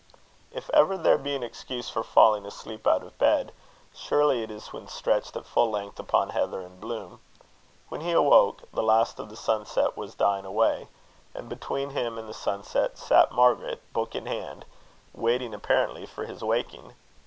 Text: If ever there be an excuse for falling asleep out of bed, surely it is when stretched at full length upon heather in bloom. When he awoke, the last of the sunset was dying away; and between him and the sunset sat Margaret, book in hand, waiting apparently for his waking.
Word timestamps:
If 0.51 0.67
ever 0.71 0.97
there 0.97 1.19
be 1.19 1.35
an 1.35 1.43
excuse 1.43 1.87
for 1.91 2.01
falling 2.01 2.43
asleep 2.47 2.87
out 2.87 3.03
of 3.03 3.19
bed, 3.19 3.51
surely 3.93 4.41
it 4.41 4.49
is 4.49 4.73
when 4.73 4.87
stretched 4.87 5.35
at 5.35 5.45
full 5.45 5.69
length 5.69 5.99
upon 5.99 6.29
heather 6.29 6.59
in 6.61 6.79
bloom. 6.79 7.19
When 7.89 8.01
he 8.01 8.11
awoke, 8.11 8.63
the 8.71 8.81
last 8.81 9.19
of 9.19 9.29
the 9.29 9.35
sunset 9.35 9.95
was 9.95 10.15
dying 10.15 10.43
away; 10.43 10.87
and 11.35 11.47
between 11.47 11.91
him 11.91 12.17
and 12.17 12.27
the 12.27 12.33
sunset 12.33 12.97
sat 12.97 13.31
Margaret, 13.31 13.83
book 13.93 14.15
in 14.15 14.25
hand, 14.25 14.65
waiting 15.13 15.53
apparently 15.53 16.07
for 16.07 16.25
his 16.25 16.43
waking. 16.43 16.95